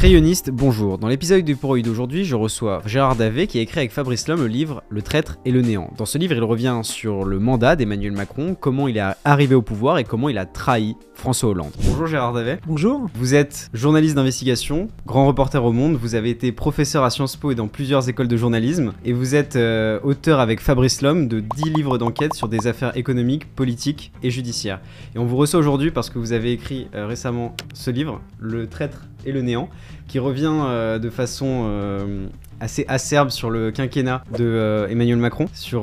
[0.00, 0.96] Crayonniste, bonjour.
[0.96, 4.40] Dans l'épisode du Poroïde d'aujourd'hui, je reçois Gérard Davet qui a écrit avec Fabrice Lhomme
[4.40, 5.92] le livre Le traître et le néant.
[5.98, 9.60] Dans ce livre, il revient sur le mandat d'Emmanuel Macron, comment il est arrivé au
[9.60, 11.72] pouvoir et comment il a trahi François Hollande.
[11.84, 12.60] Bonjour Gérard Davet.
[12.66, 13.10] Bonjour.
[13.12, 17.50] Vous êtes journaliste d'investigation, grand reporter au monde, vous avez été professeur à Sciences Po
[17.50, 21.40] et dans plusieurs écoles de journalisme, et vous êtes euh, auteur avec Fabrice Lhomme de
[21.40, 24.80] 10 livres d'enquête sur des affaires économiques, politiques et judiciaires.
[25.14, 28.66] Et on vous reçoit aujourd'hui parce que vous avez écrit euh, récemment ce livre, Le
[28.66, 29.68] traître et le néant,
[30.08, 32.26] qui revient euh, de façon euh,
[32.58, 35.82] assez acerbe sur le quinquennat de euh, Emmanuel Macron, sur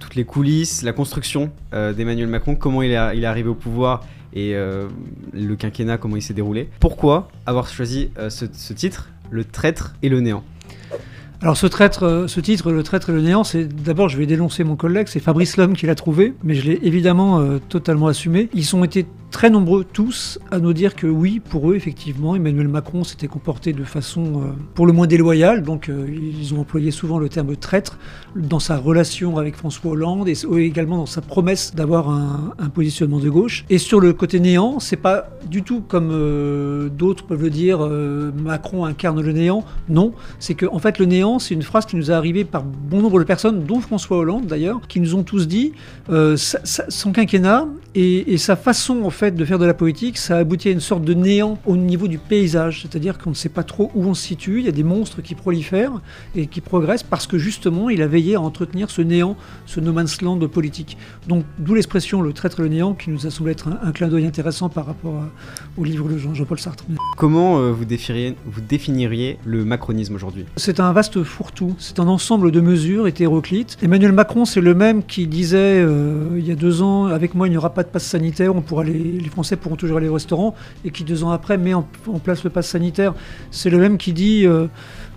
[0.00, 5.54] toutes les coulisses, la construction d'Emmanuel Macron, comment il est, arrivé au pouvoir et le
[5.56, 6.68] quinquennat, comment il s'est déroulé.
[6.80, 10.42] Pourquoi avoir choisi ce, titre, Le traître et le néant?
[11.42, 14.64] Alors ce, traître, ce titre, Le traître et le néant, c'est d'abord, je vais dénoncer
[14.64, 18.48] mon collègue, c'est Fabrice Lhomme qui l'a trouvé, mais je l'ai évidemment totalement assumé.
[18.54, 22.68] Ils ont été très nombreux tous à nous dire que oui, pour eux, effectivement, Emmanuel
[22.68, 26.90] Macron s'était comporté de façon euh, pour le moins déloyale, donc euh, ils ont employé
[26.90, 27.98] souvent le terme traître
[28.34, 33.30] dans sa relation avec François Hollande et également dans sa promesse d'avoir un, positionnement de
[33.30, 33.64] gauche.
[33.70, 37.78] Et sur le côté néant, c'est pas du tout comme euh, d'autres peuvent le dire,
[38.36, 39.64] Macron incarne le néant.
[39.88, 42.62] Non, c'est que en fait le néant, c'est une phrase qui nous est arrivée par
[42.64, 45.72] bon nombre de personnes, dont François Hollande d'ailleurs, qui nous ont tous dit
[46.08, 50.40] son quinquennat et, et sa façon en fait de faire de la politique, ça a
[50.40, 53.62] abouti à une sorte de néant au niveau du paysage, c'est-à-dire qu'on ne sait pas
[53.62, 56.02] trop où on se situe, il y a des monstres qui prolifèrent
[56.34, 59.92] et qui progressent parce que justement il a veillé à entretenir ce néant, ce no
[59.92, 60.98] man's land politique.
[61.28, 64.26] Donc d'où l'expression le traître le néant qui nous a semblé être un clin d'œil
[64.26, 65.28] intéressant par rapport à-
[65.76, 66.84] au livre de Jean- Jean-Paul Sartre.
[67.16, 67.84] Comment euh, vous,
[68.60, 70.44] définiriez le macronisme aujourd'hui?
[70.56, 73.76] C'est un vaste fourre-tout, c'est un ensemble de mesures hétéroclites.
[73.82, 77.46] Emmanuel Macron, c'est le même qui disait euh, il y a deux ans, avec moi
[77.48, 80.08] il n'y aura pas de passe sanitaire, on pourra les, les Français pourront toujours aller
[80.08, 83.14] au restaurant, et qui deux ans après met en, en place le passe sanitaire.
[83.50, 84.66] C'est le même qui dit euh,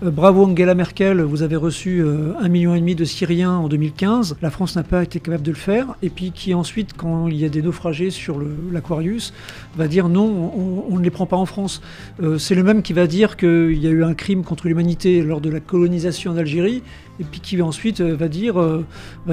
[0.02, 4.36] bravo Angela Merkel, vous avez reçu euh, un million et demi de Syriens en 2015,
[4.40, 7.36] la France n'a pas été capable de le faire, et puis qui ensuite, quand il
[7.36, 8.40] y a des naufragés sur
[8.72, 9.34] l'Aquarius,
[9.76, 10.52] va dire non,
[10.88, 11.80] on- ne les prend pas en France.
[12.22, 15.22] Euh, c'est le même qui va dire qu'il y a eu un crime contre l'humanité
[15.22, 16.82] lors de la colonisation d'Algérie,
[17.20, 18.84] et puis qui ensuite euh, va dire, euh,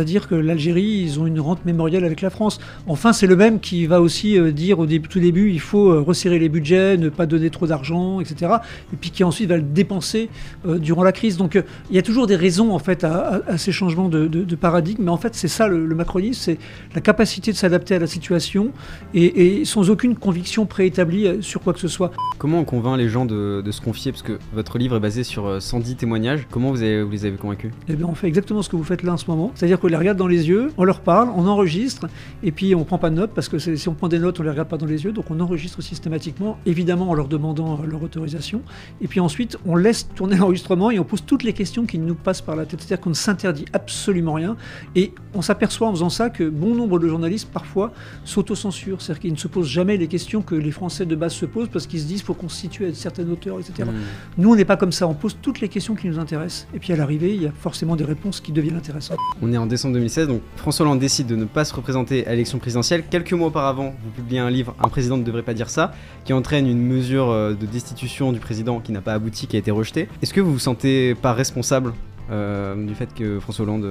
[0.06, 2.60] dire que l'Algérie, ils ont une rente mémorielle avec la France.
[2.88, 6.02] Enfin, c'est le même qui va aussi euh, dire au tout début, il faut euh,
[6.02, 8.52] resserrer les budgets, ne pas donner trop d'argent, etc.
[8.94, 11.38] Et puis qui ensuite va le dépenser euh, durant la crise.
[11.38, 14.10] Donc euh, il y a toujours des raisons en fait à, à- à ces changements
[14.10, 16.58] de, de- de paradigme, mais en fait c'est ça le, le macronisme, c'est
[16.96, 18.72] la capacité de s'adapter à la situation
[19.14, 22.12] et, et sans aucune conviction préétablie euh, sur quoi que ce soit.
[22.38, 24.12] Comment on convainc les gens de, de se confier?
[24.12, 26.48] Parce que votre livre est basé sur euh, 110 témoignages.
[26.52, 27.72] Comment vous, avez- vous les avez convaincus?
[27.88, 29.52] Eh bien, on fait exactement ce que vous faites là en ce moment.
[29.56, 32.08] C'est-à-dire qu'on les regarde dans les yeux, on leur parle, on enregistre,
[32.44, 34.44] et puis on prend pas de notes, parce que si on prend des notes, on
[34.44, 37.86] les regarde pas dans les yeux, donc on enregistre systématiquement, évidemment en leur demandant euh,
[37.88, 38.62] leur autorisation.
[39.02, 40.57] Et puis ensuite, on laisse tourner l'enregistrement
[40.92, 42.82] et on pose toutes les questions qui nous passent par la tête.
[42.82, 44.56] C'est-à-dire qu'on ne s'interdit absolument rien.
[44.96, 49.02] Et on s'aperçoit en faisant ça que bon nombre de journalistes, parfois, s'autocensurent.
[49.02, 51.70] C'est-à-dire qu'ils ne se posent jamais les questions que les Français de base se posent,
[51.70, 53.90] parce qu'ils se disent qu'il faut qu'on se situe à une certaine hauteur, etc.
[53.90, 53.96] Hmm.
[54.38, 55.08] Nous, on n'est pas comme ça.
[55.08, 56.68] On pose toutes les questions qui nous intéressent.
[56.74, 59.18] Et puis à l'arrivée, il y a forcément des réponses qui deviennent intéressantes.
[59.42, 62.32] On est en décembre 2016, donc François Hollande décide de ne pas se représenter à
[62.32, 63.04] l'élection présidentielle.
[63.10, 65.94] Quelques mois auparavant, vous publiez un livre, Un président ne devrait pas dire ça,
[66.26, 69.60] qui entraîne une mesure euh, de destitution du président qui n'a pas abouti, qui a
[69.60, 70.08] été rejetée.
[70.22, 71.94] Est-ce que vous vous sentez pas responsable
[72.30, 73.86] euh, du fait que François Hollande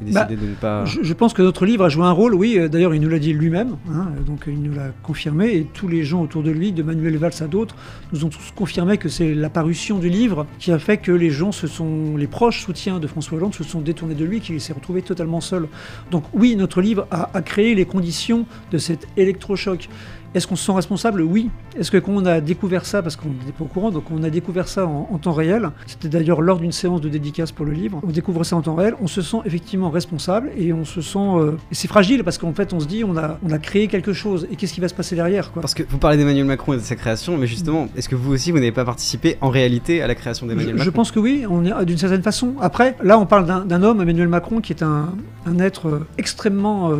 [0.00, 0.86] ait décidé Bah, de ne pas...
[0.86, 3.10] Je, je pense que notre livre a joué un rôle, oui, euh, d'ailleurs il nous
[3.10, 6.50] l'a dit lui-même, hein, donc il nous l'a confirmé, et tous les gens autour de
[6.50, 7.76] lui, de Manuel Valls à d'autres,
[8.14, 11.28] nous ont tous confirmé que c'est la parution du livre qui a fait que les
[11.28, 14.58] gens se sont, les proches soutiens de François Hollande se sont détournés de lui, qu'il
[14.62, 15.68] s'est retrouvé totalement seul.
[16.10, 19.90] Donc oui, notre livre a, a créé les conditions de cet électrochoc.
[20.34, 21.22] Est-ce qu'on se sent responsable?
[21.22, 21.50] Oui.
[21.78, 24.22] Est-ce que quand on a découvert ça, parce qu'on n'était pas au courant, donc on
[24.22, 27.66] a découvert ça en, en temps réel, c'était d'ailleurs lors d'une séance de dédicace pour
[27.66, 30.84] le livre, on découvre ça en temps réel, on se sent effectivement responsable et on
[30.84, 31.18] se sent...
[31.18, 33.88] euh, et c'est fragile parce qu'en fait on se dit on a, on a créé
[33.88, 35.60] quelque chose et qu'est-ce qui va se passer derrière quoi.
[35.62, 38.32] Parce que vous parlez d'Emmanuel Macron et de sa création, mais justement, est-ce que vous
[38.32, 40.92] aussi, vous n'avez pas participé en réalité à la création d'Emmanuel Je, je Macron?
[40.92, 41.44] pense que oui,
[41.86, 42.54] d'une certaine façon.
[42.60, 45.10] Après, là, on parle d'un homme, Emmanuel Macron, qui est un,
[45.46, 46.96] un être euh, extrêmement euh,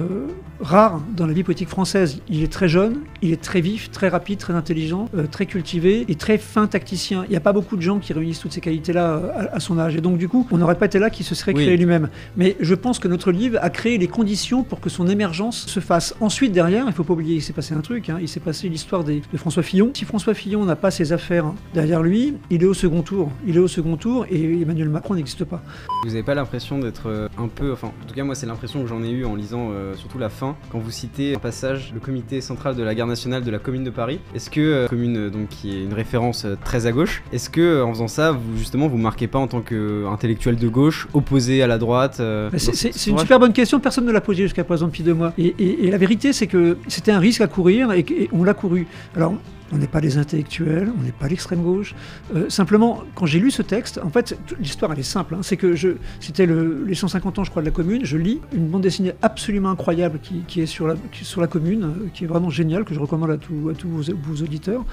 [0.62, 2.20] rare dans la vie politique française.
[2.28, 6.04] Il est très jeune, il est très vif, très rapide, très intelligent, euh, très cultivé
[6.08, 7.24] et très fin tacticien.
[7.26, 9.60] Il n'y a pas beaucoup de gens qui réunissent toutes ces qualités-là euh, à, à
[9.60, 9.96] son âge.
[9.96, 11.64] Et donc, du coup, on n'aurait pas été là qui se serait Oui.
[11.64, 12.08] créé lui-même.
[12.36, 15.80] Mais je pense que notre livre a créé les conditions pour que son émergence se
[15.80, 16.14] fasse.
[16.20, 18.08] Ensuite, derrière, il ne faut pas oublier, il s'est passé un truc.
[18.08, 18.18] hein.
[18.20, 19.90] il s'est passé l'histoire de François Fillon.
[19.94, 23.30] Si François Fillon n'a pas ses affaires hein, derrière lui, il est au second tour.
[23.46, 25.62] Il est au second tour et Emmanuel Macron n'existe pas.
[26.04, 28.82] Vous n'avez pas l'impression d'être euh, un peu, enfin, en tout cas moi c'est l'impression
[28.82, 31.38] que j'en ai eu en lisant euh, surtout la fin, fin, quand vous citez un
[31.38, 34.20] passage le comité central de la garde nationale de la commune de Paris.
[34.34, 37.50] Est-ce que, euh, commune euh, donc, qui est une référence euh, très à gauche, est-ce
[37.50, 41.62] que en faisant ça, vous justement vous marquez pas en tant qu'intellectuel de gauche, opposé
[41.62, 44.42] à la droite euh, Bah, C'est ce une super bonne question, personne ne l'a posée
[44.44, 45.32] jusqu'à présent depuis deux mois.
[45.38, 48.54] Et, et- et la vérité, c'est que c'était un risque à courir et on l'a
[48.54, 48.86] couru.
[49.16, 49.34] Alors,
[49.72, 51.94] on n'est pas des intellectuels, on n'est pas l'extrême gauche.
[52.34, 55.34] Euh, simplement, quand j'ai lu ce texte, en fait, l'histoire elle est simple.
[55.34, 55.40] hein.
[55.42, 55.90] c'est que je,
[56.20, 58.04] c'était le- les 150 ans, je crois, de la commune.
[58.04, 61.40] Je lis une bande dessinée absolument incroyable qui, qui est sur la, qui est sur
[61.40, 64.02] la commune, euh, qui est vraiment géniale, que je recommande à, tous- à tous vos,
[64.02, 64.84] vos auditeurs.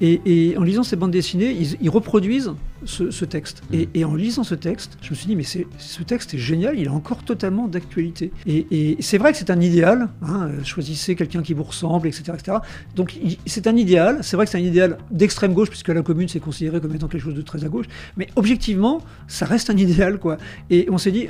[0.00, 2.52] Et, et en lisant ces bandes dessinées, ils, ils reproduisent
[2.84, 3.62] ce, ce texte.
[3.72, 6.38] Et, et en lisant ce texte, je me suis dit, mais c'est, ce texte est
[6.38, 8.30] génial, il est encore totalement d'actualité.
[8.46, 12.06] Et, et c'est vrai que c'est un idéal, hein, euh, choisissez quelqu'un qui vous ressemble,
[12.08, 12.32] etc.
[12.34, 12.58] etc.
[12.94, 16.02] Donc il- c'est un idéal, c'est vrai que c'est un idéal d'extrême gauche, puisque la
[16.02, 17.86] commune c'est considéré comme étant quelque chose de très à gauche,
[18.16, 20.36] mais objectivement, ça reste un idéal, quoi.
[20.68, 21.28] Et on s'est dit,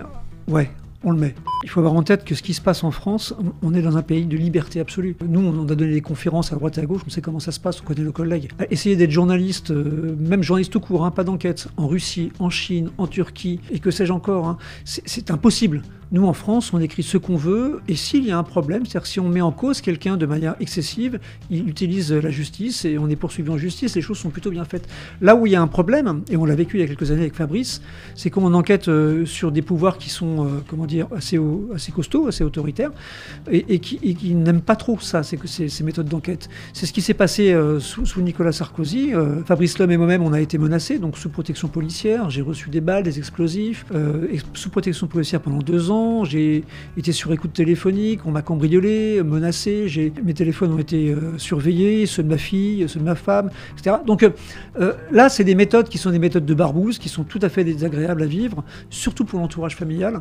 [0.48, 0.70] ouais,
[1.06, 1.34] on le met.
[1.62, 3.32] Il faut avoir en tête que ce qui se passe en France,
[3.62, 5.16] on- est dans un pays de liberté absolue.
[5.26, 7.52] Nous, on a donné des conférences à droite et à gauche, on sait comment ça
[7.52, 8.50] se passe, on connaît nos collègues.
[8.70, 12.90] Essayer d'être journaliste, euh, même journaliste tout court, hein, pas d'enquête, en Russie, en Chine,
[12.98, 15.82] en Turquie, et que sais-je encore, hein, c'est impossible.
[16.12, 19.06] Nous, en France, on écrit ce qu'on veut, et s'il y a un problème, c'est-à-dire
[19.08, 21.18] si on met en cause quelqu'un de manière excessive,
[21.50, 24.64] il utilise la justice et on est poursuivi en justice, les choses sont plutôt bien
[24.64, 24.86] faites.
[25.20, 27.10] Là où il y a un problème, et on l'a vécu il y a quelques
[27.10, 27.82] années avec Fabrice,
[28.14, 31.92] c'est qu'on enquête euh, sur des pouvoirs qui sont, euh, comment dire, assez, haut- assez
[31.92, 32.90] costauds, assez autoritaires,
[33.50, 35.38] et, et qui, n'aiment pas trop ça, ces,
[35.68, 36.48] ces méthodes d'enquête.
[36.72, 39.14] C'est ce qui s'est passé euh, sous, sous Nicolas Sarkozy.
[39.14, 42.30] Euh, Fabrice Lhomme et moi-même, on a été menacés, donc sous protection policière.
[42.30, 46.24] J'ai reçu des balles, des explosifs, euh, ex- sous protection policière pendant deux ans.
[46.24, 46.64] J'ai
[46.96, 49.86] été sur écoute téléphonique, on m'a cambriolé, menacé.
[50.24, 53.96] Mes téléphones ont été surveillés, ceux de ma fille, ceux de ma femme, etc.
[54.06, 54.26] Donc
[55.10, 57.64] là, c'est des méthodes qui sont des méthodes de barbouze, qui sont tout à fait
[57.64, 60.20] désagréables à vivre, surtout pour l'entourage familial.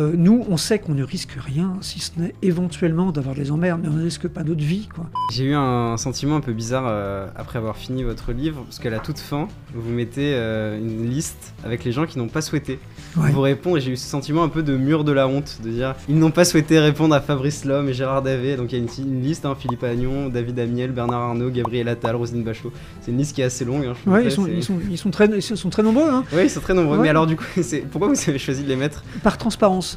[0.00, 3.80] Euh, nous, on sait qu'on ne risque rien, si ce n'est éventuellement d'avoir des emmerdes,
[3.82, 5.04] mais on ne risque pas notre vie, quoi.
[5.30, 8.88] J'ai eu un sentiment un peu bizarre euh, après avoir fini votre livre, parce qu'à
[8.88, 12.78] la toute fin, vous mettez euh, une liste avec les gens qui n'ont pas souhaité
[13.16, 13.32] Ouais.
[13.32, 15.70] vous répondre, et j'ai eu ce sentiment un peu de mur de la honte, de
[15.70, 18.80] dire ils n'ont pas souhaité répondre à Fabrice Lhomme et Gérard Davet, donc il y
[18.80, 22.72] a une, une liste, hein, Philippe Agnon, David Amiel, Bernard Arnault, Gabriel Attal, Roselyne Bachelot,
[23.00, 23.84] c'est une liste qui est assez longue.
[23.86, 26.08] Hein, je Ouais, ils sont, c'est- ils, sont, ils, sont très, ils sont très nombreux,
[26.08, 27.02] hein, Oui, ils sont très nombreux, Ouais.
[27.02, 27.42] mais alors du coup,
[27.90, 29.02] pourquoi vous avez choisi de les mettre?
[29.24, 29.89] Par transparence.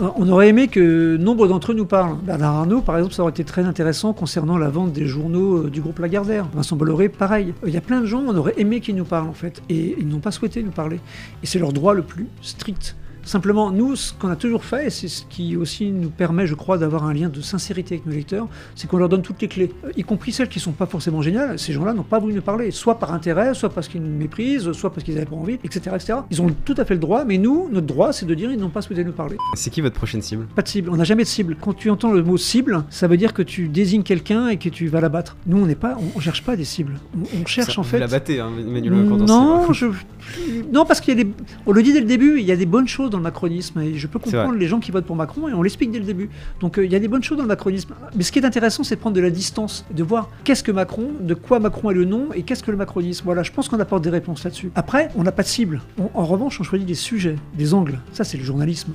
[0.00, 2.18] Euh, On aurait aimé que nombre d'entre eux nous parlent.
[2.22, 5.70] Bernard Arnault, par exemple, ça aurait été très intéressant concernant la vente des journaux euh,
[5.70, 6.46] du groupe Lagardère.
[6.54, 7.54] Vincent Bolloré, pareil.
[7.62, 9.62] Euh, Il y a plein de gens, on aurait aimé qu'ils nous parlent, en fait.
[9.68, 11.00] Et ils n'ont pas souhaité nous parler.
[11.42, 12.96] Et c'est leur droit le plus strict.
[13.26, 16.54] Simplement, nous, ce qu'on a toujours fait, et c'est ce qui aussi nous permet, je
[16.54, 18.46] crois, d'avoir un lien de sincérité avec nos lecteurs,
[18.76, 21.22] c'est qu'on leur donne toutes les clés, Euh, y compris celles qui sont pas forcément
[21.22, 21.58] géniales.
[21.58, 24.70] Ces gens-là n'ont pas voulu nous parler, soit par intérêt, soit parce qu'ils nous méprisent,
[24.72, 26.14] soit parce qu'ils n'avaient pas envie, etc., etc.
[26.30, 28.58] Ils ont tout à fait le droit, mais nous, notre droit, c'est de dire ils
[28.60, 29.36] n'ont pas souhaité nous parler.
[29.54, 30.46] C'est qui votre prochaine cible?
[30.54, 31.56] Pas de cible, on n'a jamais de cible.
[31.60, 34.68] Quand tu entends le mot cible, ça veut dire que tu désignes quelqu'un et que
[34.68, 35.36] tu vas l'abattre.
[35.48, 37.00] Nous, on n'est pas, on, on cherche pas des cibles.
[37.16, 37.98] On, on cherche Ça, en fait.
[37.98, 39.86] la battez, hein, Emmanuel Non, je...
[40.72, 41.30] non, parce qu'il y a des.
[41.66, 43.80] On le dit dès le début, il y a des bonnes choses dans le macronisme
[43.80, 46.04] et je peux comprendre les gens qui votent pour Macron et on l'explique dès le
[46.04, 46.28] début.
[46.60, 47.94] Donc euh, il y a des bonnes choses dans le macronisme.
[48.14, 50.72] Mais ce qui est intéressant, c'est de prendre de la distance, de voir qu'est-ce que
[50.72, 53.24] Macron, de quoi Macron est le nom et qu'est-ce que le macronisme.
[53.24, 54.70] Voilà, je pense qu'on apporte des réponses là-dessus.
[54.74, 55.80] Après, on n'a pas de cible.
[55.98, 57.98] On- en revanche, on choisit des sujets, des angles.
[58.12, 58.92] Ça, c'est le journalisme.